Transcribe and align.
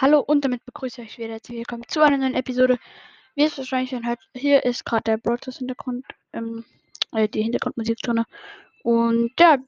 Hallo 0.00 0.20
und 0.20 0.44
damit 0.44 0.64
begrüße 0.64 1.02
ich 1.02 1.08
euch 1.08 1.18
wieder 1.18 1.32
herzlich 1.32 1.58
willkommen 1.58 1.82
zu 1.88 2.00
einer 2.02 2.18
neuen 2.18 2.36
Episode. 2.36 2.78
Wie 3.34 3.42
es 3.42 3.58
wahrscheinlich 3.58 3.90
schon 3.90 4.06
hört, 4.06 4.20
hier 4.32 4.64
ist 4.64 4.84
gerade 4.84 5.02
der 5.02 5.16
Broadcast 5.16 5.58
Hintergrund, 5.58 6.06
ähm, 6.32 6.64
äh, 7.10 7.28
die 7.28 7.42
Hintergrundmusik 7.42 7.98
drin. 7.98 8.22
Und 8.84 9.32
ja, 9.40 9.58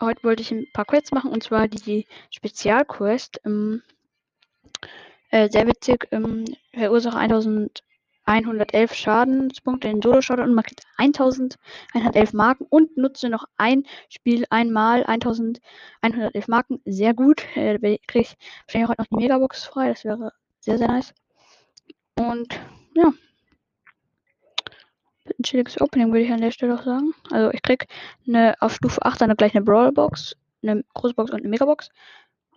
heute 0.00 0.22
wollte 0.22 0.42
ich 0.42 0.52
ein 0.52 0.68
paar 0.72 0.84
Quests 0.84 1.10
machen 1.10 1.32
und 1.32 1.42
zwar 1.42 1.66
die 1.66 2.06
Spezialquest. 2.30 3.40
Ähm, 3.44 3.82
äh, 5.30 5.50
sehr 5.50 5.66
witzig, 5.66 6.06
ähm, 6.12 6.44
verursache 6.72 7.18
1111 8.26 8.94
Schadenspunkte 8.94 9.88
in 9.88 10.00
Solo-Shot 10.00 10.40
und 10.40 10.54
man 10.54 10.64
kriegt 10.64 10.84
1111 10.96 12.32
Marken 12.32 12.66
und 12.68 12.96
nutze 12.96 13.28
noch 13.28 13.44
ein 13.56 13.84
Spiel 14.08 14.46
einmal 14.50 15.04
1111 15.04 16.48
Marken. 16.48 16.80
Sehr 16.84 17.14
gut. 17.14 17.44
Äh, 17.54 17.78
kriege 17.78 17.98
ich 18.20 18.36
wahrscheinlich 18.66 18.88
heute 18.88 19.02
noch 19.02 19.08
die 19.08 19.16
Megabox 19.16 19.64
frei. 19.64 19.90
Das 19.90 20.04
wäre 20.04 20.32
sehr, 20.60 20.78
sehr 20.78 20.88
nice. 20.88 21.12
Und 22.16 22.58
ja. 22.94 23.12
Ein 25.26 25.42
chilliges 25.42 25.80
Opening 25.80 26.08
würde 26.12 26.24
ich 26.24 26.32
an 26.32 26.40
der 26.40 26.50
Stelle 26.50 26.74
auch 26.74 26.82
sagen. 26.82 27.14
Also 27.30 27.50
ich 27.52 27.62
krieg 27.62 27.86
eine 28.26 28.54
auf 28.60 28.74
Stufe 28.74 29.02
8 29.04 29.22
dann 29.22 29.36
gleich 29.36 29.54
eine 29.54 29.64
Brawlbox, 29.64 30.36
eine 30.62 30.84
große 30.94 31.14
Box 31.14 31.30
und 31.30 31.40
eine 31.40 31.48
Megabox. 31.48 31.90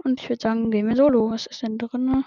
Und 0.03 0.21
ich 0.21 0.29
würde 0.29 0.41
sagen, 0.41 0.71
gehen 0.71 0.87
wir 0.87 0.95
solo. 0.95 1.31
Was 1.31 1.45
ist 1.45 1.61
denn 1.61 1.77
drin? 1.77 2.25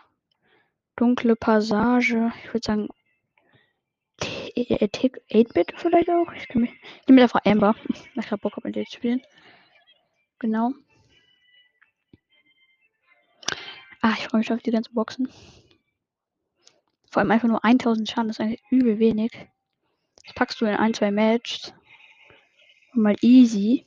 Dunkle 0.96 1.36
Passage. 1.36 2.32
Ich 2.44 2.52
würde 2.52 2.66
sagen 2.66 2.88
8-Bit 4.68 5.72
vielleicht 5.76 6.10
auch. 6.10 6.32
Ich 6.32 6.48
kann 6.48 6.62
mich. 6.62 6.72
Ich 6.72 7.08
nehme 7.08 7.22
einfach 7.22 7.44
Amber. 7.44 7.74
Ich 8.14 8.30
habe 8.30 8.40
Bock 8.40 8.56
auf 8.56 8.64
mit 8.64 8.74
zu 8.74 8.84
spielen. 8.84 9.22
Genau. 10.38 10.72
Ah, 14.02 14.14
ich 14.16 14.26
freue 14.26 14.38
mich 14.40 14.52
auf 14.52 14.62
die 14.62 14.70
ganzen 14.70 14.94
Boxen. 14.94 15.28
Vor 17.10 17.20
allem 17.20 17.30
einfach 17.30 17.48
nur 17.48 17.64
1000 17.64 18.08
Schaden, 18.08 18.28
das 18.28 18.38
ist 18.38 18.40
eigentlich 18.40 18.62
übel 18.70 18.98
wenig. 18.98 19.32
Das 20.24 20.34
packst 20.34 20.60
du 20.60 20.64
in 20.64 20.76
ein, 20.76 20.94
zwei 20.94 21.10
Matches. 21.10 21.74
Mal 22.92 23.16
easy. 23.20 23.84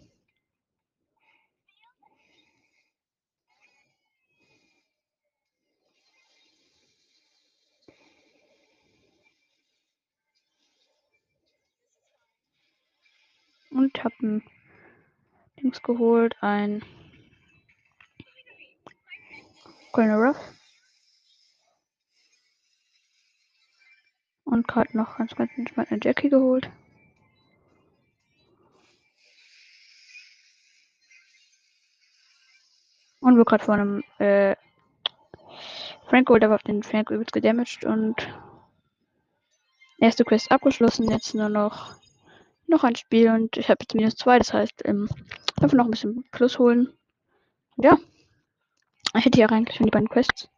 Und 13.74 14.04
hab 14.04 14.14
Dings 15.60 15.82
geholt, 15.82 16.36
ein 16.42 16.84
Colonel 19.92 20.28
Ruff. 20.28 20.38
Und 24.44 24.68
gerade 24.68 24.96
noch 24.96 25.18
ganz, 25.18 25.34
ganz 25.36 25.52
entspannt 25.58 25.92
eine 25.92 26.00
Jackie 26.04 26.30
geholt. 26.30 26.70
Und 33.22 33.38
wir 33.38 33.46
gerade 33.46 33.64
vor 33.64 33.74
einem 33.76 34.04
äh, 34.20 34.56
Frank 36.08 36.28
geholt, 36.28 36.44
aber 36.44 36.56
auf 36.56 36.64
den 36.64 36.84
Frank 36.84 37.10
übelst 37.10 37.34
gedamaged 37.34 37.86
und 37.86 38.28
erste 39.98 40.26
Quest 40.26 40.52
abgeschlossen. 40.52 41.10
Jetzt 41.10 41.34
nur 41.34 41.50
noch 41.50 42.03
noch 42.68 42.84
ein 42.84 42.96
Spiel 42.96 43.30
und 43.30 43.58
ich 43.58 43.70
habe 43.70 43.80
jetzt 43.82 43.96
minus 43.96 44.16
zwei, 44.16 44.38
das 44.38 44.54
heißt, 44.54 44.82
ähm, 44.86 45.10
einfach 45.62 45.78
noch 45.78 45.86
ein 45.86 45.92
bisschen 45.92 46.24
Plus 46.32 46.60
holen. 46.60 46.92
Ja, 47.78 47.98
ich 49.16 49.26
hätte 49.26 49.40
ja 49.40 49.48
eigentlich 49.48 49.78
schon 49.78 49.86
die 49.86 49.92
beiden 49.92 50.10
Quests. 50.10 50.50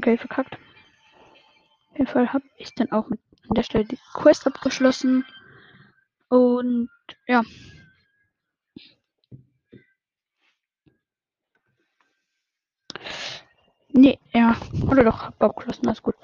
Okay, 0.00 0.16
verkackt. 0.16 0.54
Auf 1.90 1.98
jeden 1.98 2.06
Fall 2.06 2.32
habe 2.32 2.44
ich 2.56 2.74
dann 2.74 2.90
auch 2.90 3.10
an 3.10 3.18
der 3.50 3.62
Stelle 3.64 3.84
die 3.84 3.98
Quest 4.14 4.46
abgeschlossen. 4.46 5.26
Und 6.30 6.88
ja. 7.26 7.42
Nee, 13.92 14.18
ja. 14.32 14.56
Oder 14.88 15.04
doch, 15.04 15.22
hab 15.24 15.42
abgeschlossen, 15.42 15.86
alles 15.86 16.02
gut. 16.02 16.14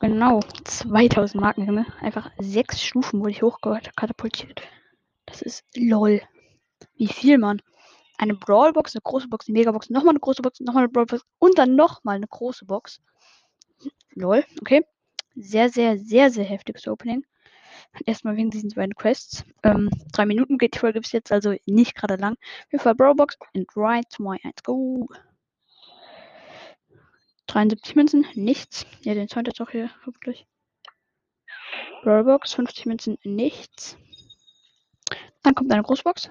Genau, 0.00 0.40
2000 0.64 1.40
Marken, 1.40 1.64
ne? 1.74 1.86
Einfach 2.00 2.30
sechs 2.38 2.82
Stufen 2.82 3.20
wurde 3.20 3.30
ich 3.30 3.42
hochkatapultiert. 3.42 4.62
Das 5.26 5.42
ist 5.42 5.64
lol. 5.76 6.22
Wie 6.96 7.08
viel, 7.08 7.38
Mann? 7.38 7.62
Eine 8.18 8.34
Brawlbox, 8.34 8.94
eine 8.94 9.02
große 9.02 9.28
Box, 9.28 9.48
eine 9.48 9.58
Megabox, 9.58 9.90
nochmal 9.90 10.10
eine 10.10 10.20
große 10.20 10.42
Box, 10.42 10.60
nochmal 10.60 10.84
eine 10.84 10.92
Brawlbox 10.92 11.22
und 11.38 11.58
dann 11.58 11.76
nochmal 11.76 12.16
eine 12.16 12.26
große 12.26 12.64
Box. 12.64 13.00
Lol, 14.14 14.44
okay. 14.60 14.84
Sehr, 15.34 15.68
sehr, 15.68 15.98
sehr, 15.98 16.30
sehr 16.30 16.44
heftiges 16.44 16.88
Opening. 16.88 17.24
Erstmal 18.06 18.36
wegen 18.36 18.50
diesen 18.50 18.70
beiden 18.70 18.94
Quests. 18.94 19.44
Ähm, 19.62 19.90
drei 20.12 20.26
Minuten 20.26 20.56
geht 20.58 20.74
die 20.74 20.78
Folge 20.78 21.00
bis 21.00 21.12
jetzt, 21.12 21.30
also 21.30 21.54
nicht 21.66 21.94
gerade 21.94 22.16
lang. 22.16 22.32
Auf 22.32 22.72
jeden 22.72 22.82
Fall 22.82 22.94
Brawlbox 22.94 23.36
and 23.54 23.68
right 23.76 24.06
my 24.18 24.38
1 24.42 24.62
go. 24.62 25.08
73 27.46 27.94
Münzen, 27.94 28.26
nichts. 28.34 28.86
Ja, 29.02 29.14
den 29.14 29.28
Sound 29.28 29.46
jetzt 29.46 29.60
auch 29.60 29.70
hier, 29.70 29.90
hoffentlich. 30.04 30.46
Brawlbox, 32.02 32.54
50 32.54 32.86
Münzen, 32.86 33.18
nichts. 33.24 33.96
Dann 35.42 35.54
kommt 35.54 35.72
eine 35.72 35.82
Großbox. 35.82 36.30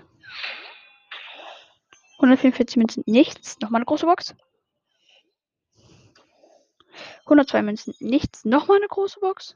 144 2.25 2.77
Münzen, 2.77 3.03
nichts. 3.05 3.59
Nochmal 3.59 3.79
eine 3.79 3.85
große 3.85 4.05
Box. 4.05 4.35
102 7.21 7.61
Münzen, 7.61 7.95
nichts. 7.99 8.45
Nochmal 8.45 8.77
eine 8.77 8.87
große 8.87 9.19
Box. 9.19 9.55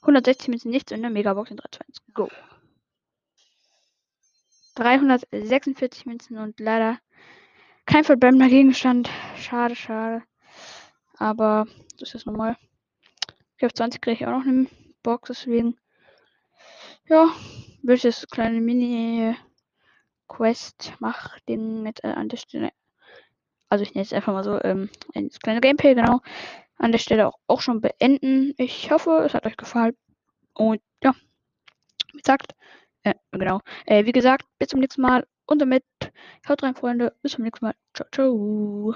160 0.00 0.48
Münzen, 0.48 0.70
nichts 0.70 0.92
und 0.92 0.98
eine 0.98 1.10
Megabox 1.10 1.50
in 1.50 1.56
3, 1.56 1.68
2, 1.70 1.84
1, 1.86 2.02
go. 2.12 2.28
346 4.76 6.06
Münzen 6.06 6.38
und 6.38 6.58
leider 6.60 6.98
kein 7.86 8.04
verbleibender 8.04 8.48
Gegenstand. 8.48 9.08
Schade, 9.36 9.76
schade. 9.76 10.22
Aber 11.16 11.66
das 11.98 12.14
ist 12.14 12.26
normal. 12.26 12.56
Ich 13.56 13.64
auf 13.64 13.72
20 13.72 14.00
kriege 14.00 14.16
ich 14.16 14.26
auch 14.26 14.38
noch 14.38 14.46
eine 14.46 14.66
Box, 15.02 15.28
deswegen. 15.28 15.78
Ja, 17.08 17.28
will 17.82 17.96
ich 17.96 18.02
das 18.02 18.26
kleine 18.28 18.60
Mini 18.60 19.36
Quest 20.28 20.94
mach 21.00 21.38
den 21.40 21.82
mit 21.82 22.02
äh, 22.04 22.08
an 22.08 22.28
der 22.28 22.36
Stelle. 22.36 22.70
Also 23.68 23.82
ich 23.82 23.94
nenne 23.94 24.04
es 24.04 24.12
einfach 24.12 24.32
mal 24.32 24.44
so, 24.44 24.62
ähm, 24.62 24.90
das 25.14 25.40
kleine 25.40 25.60
Gameplay, 25.60 25.94
genau. 25.94 26.20
An 26.78 26.92
der 26.92 26.98
Stelle 26.98 27.28
auch, 27.28 27.38
auch 27.46 27.60
schon 27.60 27.80
beenden. 27.80 28.54
Ich 28.58 28.90
hoffe, 28.90 29.22
es 29.24 29.34
hat 29.34 29.46
euch 29.46 29.56
gefallen. 29.56 29.96
Und 30.54 30.80
ja, 31.02 31.14
wie 32.12 32.18
gesagt, 32.18 32.52
äh, 33.04 33.14
genau. 33.32 33.60
Äh, 33.86 34.06
wie 34.06 34.12
gesagt, 34.12 34.46
bis 34.58 34.68
zum 34.68 34.80
nächsten 34.80 35.02
Mal 35.02 35.26
und 35.46 35.60
damit 35.60 35.84
haut 36.48 36.62
rein, 36.62 36.74
Freunde. 36.74 37.14
Bis 37.22 37.32
zum 37.32 37.44
nächsten 37.44 37.66
Mal. 37.66 37.74
Ciao, 37.94 38.08
ciao. 38.12 38.94